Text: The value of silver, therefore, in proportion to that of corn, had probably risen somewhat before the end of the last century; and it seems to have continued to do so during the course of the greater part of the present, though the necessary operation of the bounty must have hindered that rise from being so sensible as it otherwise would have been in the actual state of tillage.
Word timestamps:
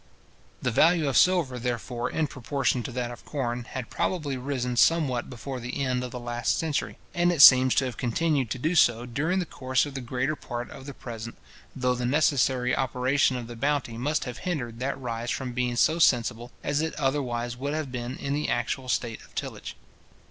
The 0.63 0.71
value 0.71 1.07
of 1.07 1.15
silver, 1.15 1.59
therefore, 1.59 2.09
in 2.09 2.25
proportion 2.25 2.81
to 2.81 2.91
that 2.91 3.11
of 3.11 3.23
corn, 3.23 3.65
had 3.65 3.91
probably 3.91 4.35
risen 4.35 4.75
somewhat 4.75 5.29
before 5.29 5.59
the 5.59 5.79
end 5.85 6.03
of 6.03 6.09
the 6.09 6.19
last 6.19 6.57
century; 6.57 6.97
and 7.13 7.31
it 7.31 7.43
seems 7.43 7.75
to 7.75 7.85
have 7.85 7.97
continued 7.97 8.49
to 8.49 8.57
do 8.57 8.73
so 8.73 9.05
during 9.05 9.37
the 9.37 9.45
course 9.45 9.85
of 9.85 9.93
the 9.93 10.01
greater 10.01 10.35
part 10.35 10.71
of 10.71 10.87
the 10.87 10.95
present, 10.95 11.37
though 11.75 11.93
the 11.93 12.07
necessary 12.07 12.75
operation 12.75 13.37
of 13.37 13.45
the 13.45 13.55
bounty 13.55 13.95
must 13.95 14.23
have 14.23 14.39
hindered 14.39 14.79
that 14.79 14.99
rise 14.99 15.29
from 15.29 15.53
being 15.53 15.75
so 15.75 15.99
sensible 15.99 16.51
as 16.63 16.81
it 16.81 16.95
otherwise 16.95 17.55
would 17.55 17.75
have 17.75 17.91
been 17.91 18.17
in 18.17 18.33
the 18.33 18.49
actual 18.49 18.89
state 18.89 19.21
of 19.21 19.35
tillage. 19.35 19.75